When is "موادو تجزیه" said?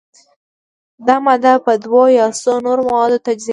2.91-3.29